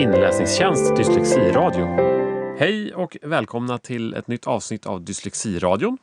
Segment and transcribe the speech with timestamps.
[0.00, 1.86] inläsningstjänst Dyslexiradio.
[2.58, 5.98] Hej och välkomna till ett nytt avsnitt av Dyslexiradion.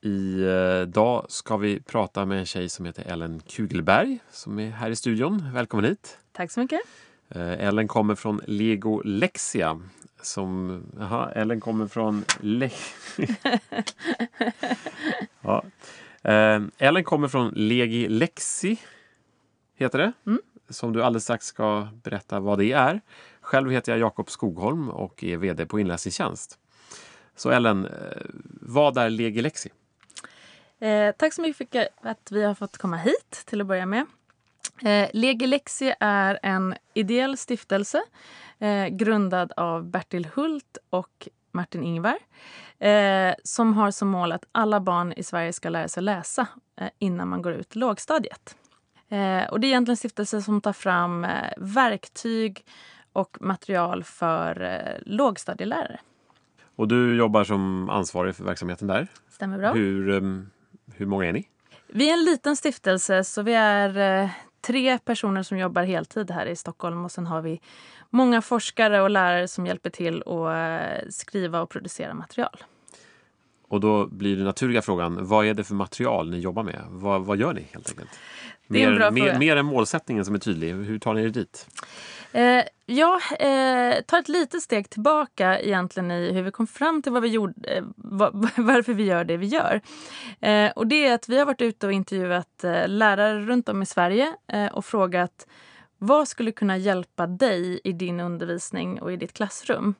[0.00, 4.96] Idag ska vi prata med en tjej som heter Ellen Kugelberg som är här i
[4.96, 5.52] studion.
[5.54, 6.18] Välkommen hit!
[6.32, 6.80] Tack så mycket!
[7.28, 9.80] Eh, Ellen kommer från Lego Lexia.
[10.22, 12.24] Som, aha, Ellen kommer från...
[12.40, 12.70] Le
[15.40, 15.64] ja.
[16.22, 18.76] Eh, Ellen kommer från Legi Lexi,
[19.76, 20.12] heter det.
[20.26, 20.40] Mm.
[20.70, 23.00] Som du alldeles strax ska berätta vad det är.
[23.40, 26.58] Själv heter jag Jakob Skogholm och är VD på Inläsningstjänst.
[27.36, 27.92] Så Ellen, eh,
[28.60, 29.70] vad är Legi Lexi?
[30.78, 34.06] Eh, tack så mycket för att vi har fått komma hit till att börja med.
[34.82, 38.02] Eh, Legi Lexi är en ideell stiftelse
[38.58, 42.18] eh, grundad av Bertil Hult och Martin Ingvar
[42.80, 46.46] eh, som har som mål att alla barn i Sverige ska lära sig läsa
[46.76, 48.56] eh, innan man går ut lågstadiet.
[49.10, 52.64] Eh, och det är egentligen en stiftelse som tar fram eh, verktyg
[53.12, 56.00] och material för eh, lågstadielärare.
[56.76, 59.08] Och du jobbar som ansvarig för verksamheten där.
[59.28, 59.72] Stämmer bra.
[59.72, 60.50] Hur, ehm,
[60.94, 61.48] hur många är ni?
[61.86, 66.46] Vi är en liten stiftelse, så vi är eh, tre personer som jobbar heltid här
[66.46, 67.04] i Stockholm.
[67.04, 67.60] Och sen har vi
[68.10, 72.56] många forskare och lärare som hjälper till att eh, skriva och producera material.
[73.70, 76.80] Och då blir den naturliga frågan, vad är det för material ni jobbar med?
[76.88, 78.10] Vad, vad gör ni helt enkelt?
[78.66, 80.72] Mer, mer, mer än målsättningen som är tydlig.
[80.74, 81.66] Hur tar ni er dit?
[82.32, 87.12] Eh, jag eh, tar ett litet steg tillbaka egentligen i hur vi kom fram till
[87.12, 89.80] vad vi gjorde, eh, va- varför vi gör det vi gör.
[90.40, 93.82] Eh, och det är att vi har varit ute och intervjuat eh, lärare runt om
[93.82, 95.46] i Sverige eh, och frågat
[96.02, 99.94] vad skulle kunna hjälpa dig i din undervisning och i ditt klassrum?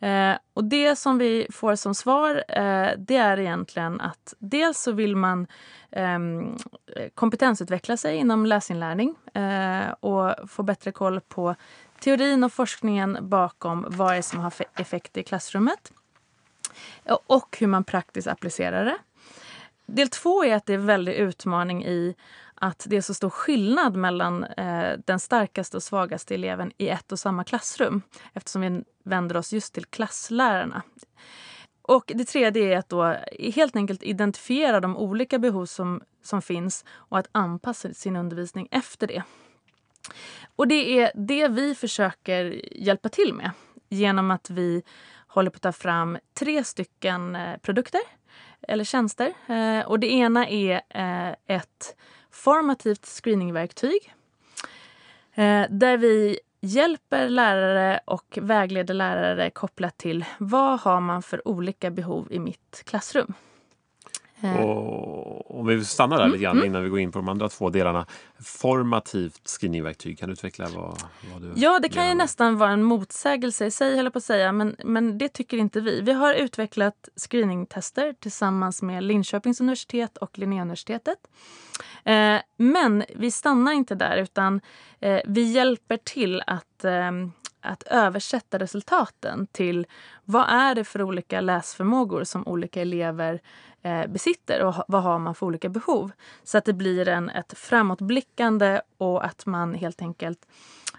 [0.00, 4.92] Eh, och det som vi får som svar eh, det är egentligen att dels så
[4.92, 5.46] vill man
[5.90, 6.18] eh,
[7.14, 11.54] kompetensutveckla sig inom läsinlärning eh, och få bättre koll på
[12.00, 15.92] teorin och forskningen bakom vad det är som har effekt i klassrummet
[17.04, 18.96] eh, och hur man praktiskt applicerar det.
[19.86, 22.14] Del två är att det är en väldig utmaning i
[22.54, 27.12] att det är så stor skillnad mellan eh, den starkaste och svagaste eleven i ett
[27.12, 30.82] och samma klassrum eftersom vi vänder oss just till klasslärarna.
[31.82, 33.16] Och det tredje är att då
[33.54, 39.06] helt enkelt identifiera de olika behov som, som finns och att anpassa sin undervisning efter
[39.06, 39.22] det.
[40.56, 43.50] Och det är det vi försöker hjälpa till med
[43.88, 44.82] genom att vi
[45.26, 48.00] håller på att ta fram tre stycken eh, produkter
[48.68, 49.32] eller tjänster.
[49.46, 51.96] Eh, och det ena är eh, ett
[52.34, 54.14] formativt screeningverktyg
[55.34, 61.90] eh, där vi hjälper lärare och vägleder lärare kopplat till vad har man för olika
[61.90, 63.34] behov i mitt klassrum.
[64.44, 67.28] Eh, Och om vi stannar Mm, där lite grann innan vi går in på de
[67.28, 68.06] andra två delarna.
[68.40, 72.24] Formativt screeningverktyg, kan du utveckla vad, vad du Ja, det kan ju menar?
[72.24, 74.52] nästan vara en motsägelse i sig, höll på att säga.
[74.52, 76.00] Men, men det tycker inte vi.
[76.00, 81.18] Vi har utvecklat screeningtester tillsammans med Linköpings universitet och Linnéuniversitetet.
[82.04, 84.60] Eh, men vi stannar inte där, utan
[85.00, 87.10] eh, vi hjälper till att, eh,
[87.64, 89.86] att översätta resultaten till
[90.24, 93.40] vad är det för olika läsförmågor som olika elever
[93.82, 96.10] eh, besitter och vad har man för olika behov.
[96.44, 100.46] Så att det blir en, ett framåtblickande och att man helt enkelt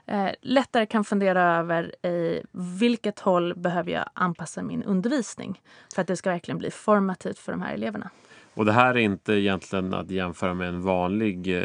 [0.06, 5.62] eh, lättare kan fundera över i vilket håll behöver jag anpassa min undervisning
[5.96, 8.10] för att det ska verkligen bli formativt för de här eleverna.
[8.56, 11.64] Och det här är inte egentligen att jämföra med en vanlig, eh,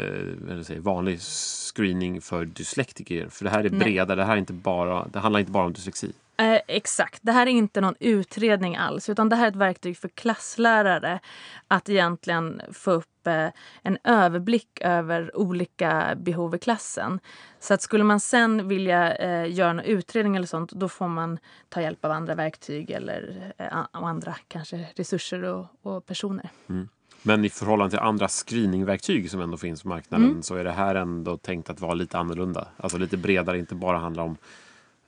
[0.51, 3.27] eller säger, vanlig screening för dyslektiker.
[3.29, 5.73] För det här är bredare, det här är inte bara, det handlar inte bara om
[5.73, 6.13] dyslexi.
[6.37, 7.19] Eh, exakt.
[7.21, 11.19] Det här är inte någon utredning alls utan det här är ett verktyg för klasslärare
[11.67, 13.10] att egentligen få upp eh,
[13.81, 17.19] en överblick över olika behov i klassen.
[17.59, 21.39] Så att skulle man sen vilja eh, göra en utredning eller sånt då får man
[21.69, 26.49] ta hjälp av andra verktyg eller eh, andra kanske resurser och, och personer.
[27.23, 30.43] Men i förhållande till andra screeningverktyg som ändå finns på marknaden Mm.
[30.43, 32.67] så är det här ändå tänkt att vara lite annorlunda.
[32.77, 34.37] Alltså lite bredare, inte bara handla om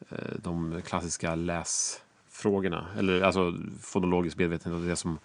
[0.09, 2.85] eh, de klassiska läsfrågorna.
[2.97, 5.19] Eller alltså fonologisk medvetenhet och det som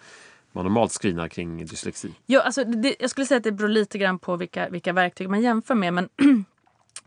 [0.59, 2.11] man normalt screenar kring dyslexi.
[2.25, 5.29] Ja, alltså det, jag skulle säga att det beror lite grann på vilka, vilka verktyg
[5.29, 5.93] man jämför med.
[5.93, 6.09] Men,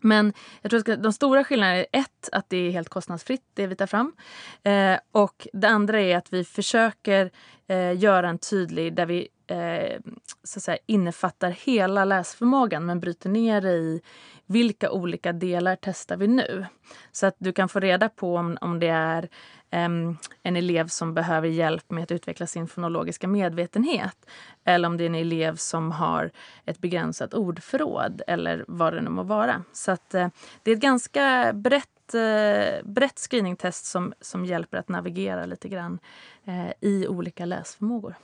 [0.01, 0.33] men
[0.63, 3.77] jag tror att de stora skillnaderna är ett, att det är helt kostnadsfritt det vi
[3.77, 4.13] tar fram.
[4.63, 7.31] Eh, och det andra är att vi försöker
[7.67, 10.01] eh, göra en tydlig där vi eh,
[10.45, 14.01] så att säga, innefattar hela läsförmågan men bryter ner det i
[14.47, 16.67] vilka olika delar testar vi nu.
[17.13, 19.29] Så att du kan få reda på om, om det är
[19.75, 24.27] Ehm, en elev som behöver hjälp med att utveckla sin fonologiska medvetenhet
[24.65, 26.31] eller om det är en elev som har
[26.65, 29.65] ett begränsat ordförråd eller vad det nu må vara.
[29.73, 30.29] Så att, eh,
[30.63, 35.99] det är ett ganska brett eh, brett, screeningtest som, som hjälper att navigera lite grann
[36.45, 38.15] eh, i olika läsförmågor.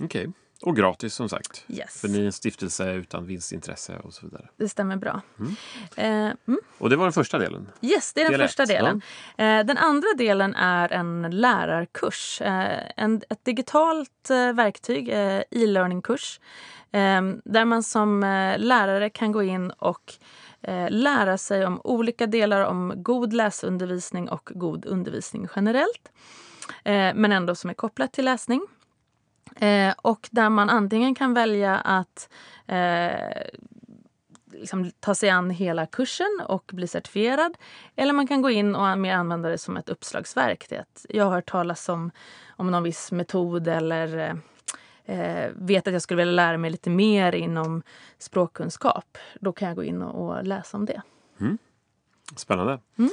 [0.00, 0.32] Okej.
[0.62, 1.64] Och gratis som sagt.
[1.68, 2.00] Yes.
[2.00, 4.48] För ni är en stiftelse utan vinstintresse och så vidare.
[4.56, 5.20] Det stämmer bra.
[5.96, 6.60] Eh, mm.
[6.78, 7.68] Och det var den första delen.
[7.80, 9.02] Yes, det är den Del ett, första delen.
[9.36, 12.40] Eh, den andra delen är en lärarkurs.
[12.40, 16.40] Eh, en, ett digitalt verktyg, e-learningkurs.
[16.90, 18.20] Eh, där man som
[18.58, 20.14] lärare kan gå in och
[20.88, 26.12] lära sig om olika delar om god läsundervisning och god undervisning generellt.
[27.14, 28.66] Men ändå som är kopplat till läsning.
[29.56, 32.28] Eh, och där man antingen kan välja att
[32.66, 33.46] eh,
[34.52, 37.56] liksom ta sig an hela kursen och bli certifierad.
[37.96, 40.68] Eller man kan gå in och mer använda det som ett uppslagsverk.
[40.68, 42.10] Det jag har hört talas om,
[42.48, 44.38] om någon viss metod eller
[45.04, 47.82] eh, vet att jag skulle vilja lära mig lite mer inom
[48.18, 49.18] språkkunskap.
[49.40, 51.02] Då kan jag gå in och, och läsa om det.
[51.40, 51.58] Mm.
[52.36, 52.78] Spännande.
[52.98, 53.10] Mm.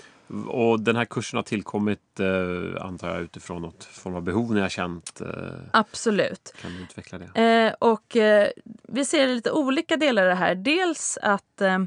[0.47, 4.61] Och den här kursen har tillkommit, eh, antar jag, utifrån något form av behov ni
[4.61, 5.21] har känt.
[5.21, 5.27] Eh,
[5.71, 6.53] Absolut.
[6.61, 7.41] kan du utveckla det?
[7.41, 8.49] Eh, och eh,
[8.83, 10.55] vi ser lite olika delar i det här.
[10.55, 11.79] Dels att eh,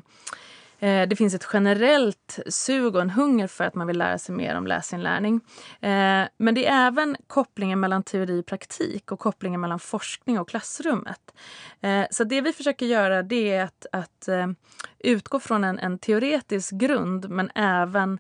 [0.79, 4.35] Eh, det finns ett generellt sug och en hunger för att man vill lära sig
[4.35, 5.41] mer om läsinlärning.
[5.81, 10.49] Eh, men det är även kopplingen mellan teori och praktik och kopplingen mellan forskning och
[10.49, 11.35] klassrummet.
[11.81, 14.29] Eh, så det vi försöker göra det är att, att
[14.99, 18.19] utgå från en, en teoretisk grund men även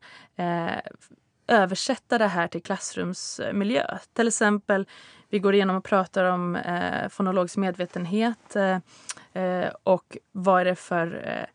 [1.49, 3.99] översätta det här till klassrumsmiljö.
[4.13, 4.87] Till exempel,
[5.29, 11.29] vi går igenom och pratar om eh, fonologisk medvetenhet eh, och vad är det för
[11.29, 11.47] eh,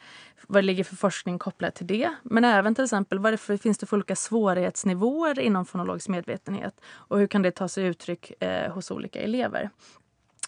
[0.51, 2.13] vad det ligger för forskning kopplat till det.
[2.23, 6.81] Men även till exempel vad det för, finns det för olika svårighetsnivåer inom fonologisk medvetenhet
[6.91, 9.69] och hur kan det ta sig uttryck eh, hos olika elever.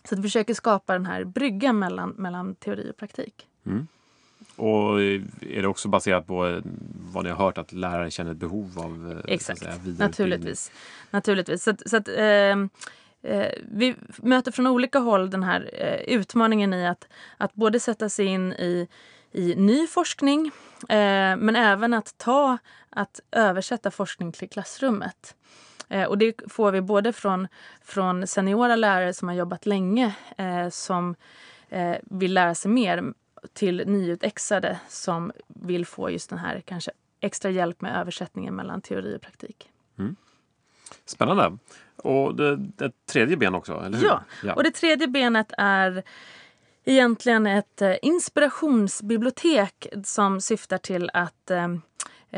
[0.03, 3.47] Så att vi försöker skapa den här bryggan mellan, mellan teori och praktik.
[4.55, 6.59] Och är det också baserat på eh,
[7.13, 10.71] vad ni har hört att lärare känner ett behov av eh, Exakt, säga, naturligtvis.
[11.11, 11.63] naturligtvis.
[11.63, 12.69] Så att, så att, ehm,
[13.21, 17.07] eh, vi möter från olika håll den här eh, utmaningen i att,
[17.37, 18.87] att både sätta sig in i,
[19.33, 20.51] i ny forskning
[20.89, 22.57] eh, men även att ta
[22.89, 25.35] att översätta forskning till klassrummet.
[25.89, 27.47] Eh, och det får vi både från,
[27.81, 31.15] från seniora lärare som har jobbat länge eh, som
[32.03, 33.13] vill lära sig mer
[33.53, 39.17] till nyutexade som vill få just den här kanske extra hjälp med översättningen mellan teori
[39.17, 39.69] och praktik.
[41.05, 41.57] Spännande.
[41.95, 44.07] Och det, det tredje ben också, eller hur?
[44.43, 46.03] Ja, och det tredje benet är
[46.85, 51.67] egentligen ett eh, inspirationsbibliotek som syftar till att eh,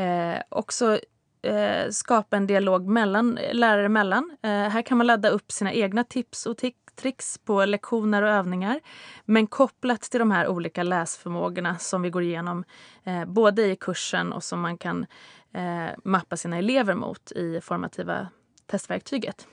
[0.04, 0.98] eh, också
[1.42, 4.36] eh, skapa en dialog mellan lärare emellan.
[4.42, 6.56] Eh, här kan man ladda upp sina egna tips och
[6.96, 8.80] tricks på lektioner och övningar.
[9.24, 12.64] Men kopplat till de här olika läsförmågorna som vi går igenom
[13.04, 15.06] eh, både i kursen och som man kan
[15.54, 18.28] eh, mappa sina elever mot i formativa
[18.66, 19.46] testverktyget.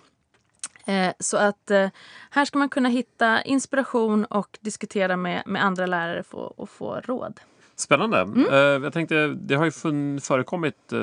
[0.85, 1.89] Eh, så att eh,
[2.29, 7.39] här ska man kunna hitta inspiration och diskutera med, med andra lärare och få råd.
[7.75, 8.19] Spännande.
[8.19, 8.47] Mm.
[8.53, 9.71] Eh, jag tänkte, det har ju
[10.19, 10.93] förekommit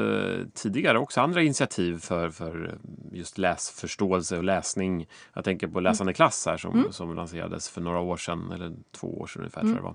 [0.54, 2.78] tidigare också andra initiativ för, för
[3.12, 5.06] just läsförståelse och läsning.
[5.34, 6.92] Jag tänker på Läsande klass här som, Mm.
[6.92, 9.60] som lanserades för några år sedan, eller två år sedan ungefär.
[9.60, 9.94] Tror jag var.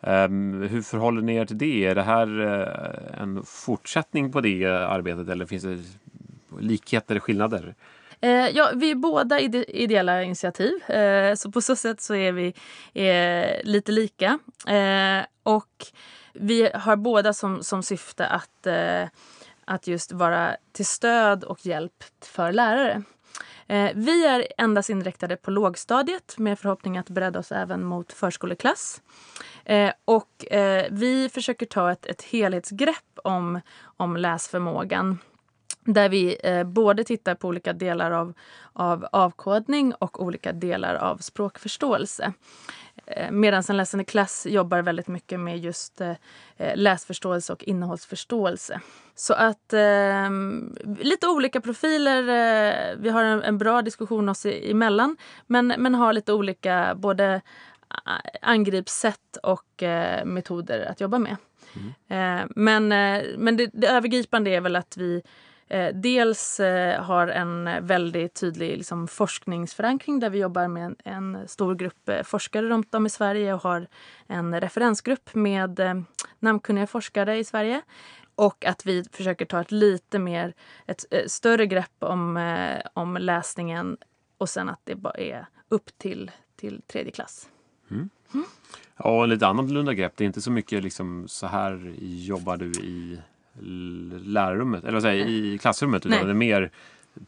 [0.00, 1.84] Ehm, hur förhåller ni er till det?
[1.84, 2.28] Är det här
[3.20, 5.78] en fortsättning på det arbetet eller finns det
[6.60, 7.74] likheter och skillnader?
[8.22, 12.32] Eh, ja, vi är båda ide ideella initiativ, eh, så på så sätt så är
[12.32, 12.54] vi
[12.94, 14.38] eh, lite lika.
[14.66, 15.86] Eh, och
[16.32, 19.04] vi har båda som, som syfte att, eh,
[19.64, 23.02] att just vara till stöd och hjälp för lärare.
[23.66, 29.02] Eh, vi är endast inriktade på lågstadiet med förhoppning att bredda oss även mot förskoleklass.
[29.64, 33.60] Eh, och eh, vi försöker ta ett, ett helhetsgrepp om,
[33.96, 35.18] om läsförmågan
[35.84, 38.34] där vi eh, både tittar på olika delar av,
[38.72, 42.32] av avkodning och olika delar av språkförståelse.
[43.06, 46.10] Eh, Medan en läsande klass jobbar väldigt mycket med just eh,
[46.56, 48.80] eh, läsförståelse och innehållsförståelse.
[49.14, 50.30] Så att eh,
[50.98, 52.22] lite olika profiler.
[52.22, 56.94] Eh, vi har en, en bra diskussion oss i- emellan men, men har lite olika
[56.96, 57.40] både
[57.88, 61.36] a- angreppssätt och eh, metoder att jobba med.
[62.08, 65.22] Eh, men eh, men det, det övergripande är väl att vi Eh,
[65.94, 71.74] dels eh, har en väldigt tydlig liksom, forskningsförankring där vi jobbar med en, en stor
[71.74, 73.86] grupp eh, forskare runt om i Sverige och har
[74.26, 75.94] en referensgrupp med eh,
[76.38, 77.82] namnkunniga forskare i Sverige.
[78.34, 80.54] Och att vi försöker ta ett lite mer,
[80.86, 83.96] ett eh, större grepp om, eh, om läsningen
[84.38, 87.48] och sen att det bara är upp till, till tredje klass.
[88.96, 90.12] Ja, och lite annorlunda grepp.
[90.16, 93.18] Det är inte så mycket liksom så här jobbar du i
[94.24, 96.24] lärarrummet, eller vad säger, i klassrummet utan Nej.
[96.24, 96.70] det är mer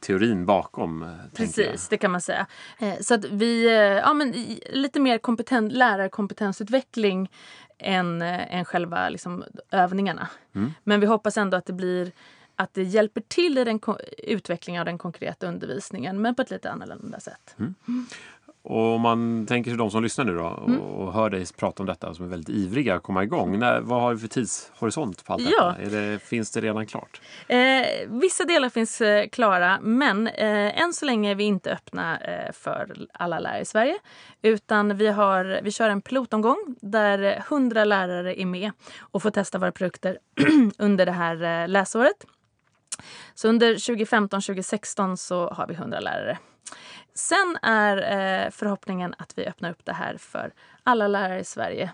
[0.01, 1.03] teorin bakom.
[1.03, 1.09] eh.
[1.35, 2.47] Precis, det kan man säga.
[2.79, 4.35] Eh, Så att vi, eh, ja men
[4.71, 7.31] lite mer kompetent, lärarkompetensutveckling
[7.79, 10.29] än, än själva liksom, övningarna.
[10.55, 10.73] Mm.
[10.85, 12.13] Men vi hoppas ändå att det blir
[12.57, 13.81] att det hjälper till i den
[14.19, 17.57] utvecklingen av den konkreta undervisningen men på ett lite annorlunda sätt.
[18.67, 20.81] Och om man tänker sig de som lyssnar nu då och, Mm.
[20.81, 23.59] och hör dig prata om detta som är väldigt ivriga att komma igång.
[23.59, 25.75] När, vad har vi för tidshorisont på allt Ja.
[25.79, 25.97] detta?
[25.97, 27.21] Det, finns det redan klart?
[27.49, 27.59] Eh,
[28.07, 32.53] vissa delar finns eh, klara, men eh, än så länge är vi inte öppna eh,
[32.53, 33.99] för alla lärare i Sverige.
[34.43, 39.59] Utan vi, har, vi kör en pilotomgång där 100 lärare är med och får testa
[39.59, 40.19] våra produkter
[40.79, 42.27] under det här eh, läsåret.
[43.35, 46.39] Så under 2015-2016 så har vi 100 lärare.
[47.15, 50.53] Sen är eh, förhoppningen att vi öppnar upp det här för
[50.83, 51.93] alla lärare i Sverige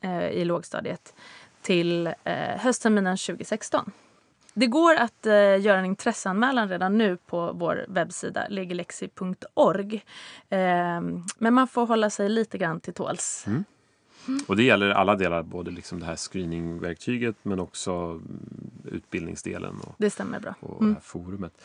[0.00, 1.14] eh, i lågstadiet
[1.62, 3.92] till eh, höstterminen 2016.
[4.54, 9.94] Det går att eh, göra en intresseanmälan redan nu på vår webbsida legilexi.org.
[10.48, 10.58] Eh,
[11.38, 13.46] men man får hålla sig lite grann till tåls.
[14.46, 18.20] Och det gäller alla delar, både liksom det här screeningverktyget men också mm,
[18.84, 20.54] utbildningsdelen och, Det stämmer bra.
[20.60, 21.62] och här forumet.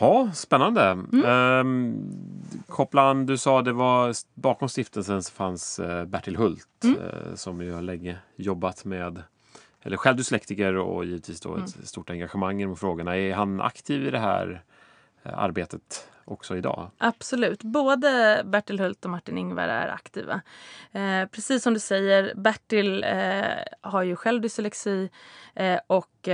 [0.00, 0.98] Ja, spännande.
[1.26, 1.94] Ehm,
[2.68, 7.60] koppla an, du sa det var bakom stiftelsen så fanns eh, Bertil Hult eh, som
[7.60, 9.22] ju har länge jobbat med
[9.82, 13.16] eller själv dyslektiker och givetvis då ett stort engagemang i de frågorna.
[13.16, 14.62] Är han aktiv i det här
[15.22, 16.90] eh, arbetet också idag?
[16.98, 17.62] Absolut.
[17.62, 20.40] Både Bertil Hult och Martin Ingvar är aktiva.
[20.92, 23.42] Eh, precis som du säger, Bertil eh,
[23.80, 25.10] har ju själv dyslexi
[25.54, 26.28] eh, och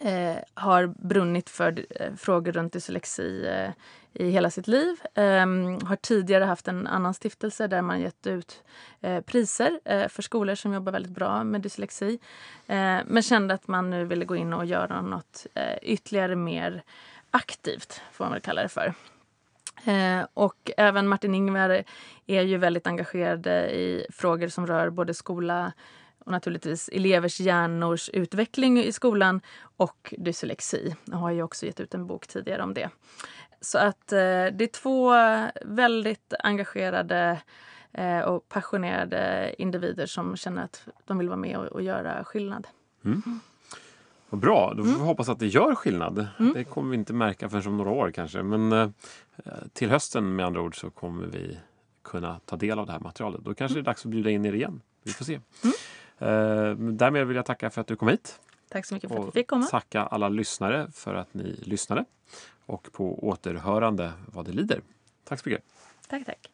[0.00, 3.70] eh, har brunnit för eh, frågor runt dyslexi eh,
[4.12, 4.96] i hela sitt liv.
[5.14, 5.46] Eh,
[5.86, 8.62] har tidigare haft en annan stiftelse där man gett ut
[9.00, 12.18] eh, priser eh, för skolor som jobbar väldigt bra med dyslexi.
[12.66, 16.82] Eh, men kände att man nu ville gå in och göra något eh, ytterligare mer
[17.30, 18.94] aktivt, får man väl kalla det för.
[19.84, 21.82] Eh, och även Martin Ingvar
[22.26, 25.72] är ju väldigt engagerad i frågor som rör både skola
[26.24, 29.40] och naturligtvis elevers hjärnors utveckling i skolan
[29.76, 30.96] och dyslexi.
[31.04, 32.90] Jag har ju också gett ut en bok tidigare om det.
[33.60, 34.18] Så att eh,
[34.52, 35.12] det är två
[35.64, 37.40] väldigt engagerade
[37.92, 42.66] eh, och passionerade individer som känner att de vill vara med och, och göra skillnad.
[44.30, 46.26] Vad bra, då får vi hoppas att det gör skillnad.
[46.54, 48.42] Det kommer vi inte märka förrän om några år kanske.
[48.42, 48.88] Men eh,
[49.72, 51.58] till hösten med andra ord så kommer vi
[52.02, 53.40] kunna ta del av det här materialet.
[53.40, 54.80] Då kanske det är dags att bjuda in er igen.
[55.02, 55.40] Vi får se.
[56.20, 58.40] Eh, därmed vill jag tacka för att du kom hit.
[58.68, 59.66] Tack så mycket för att Och vi fick komma.
[59.66, 62.04] tacka alla lyssnare för att ni lyssnade.
[62.66, 64.80] Och på återhörande vad det lider.
[65.24, 65.64] Tack så mycket.
[66.08, 66.50] Tack, tack.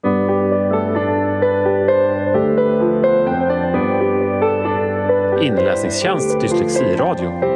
[5.43, 7.56] Inläsningstjänst Dyslexiradio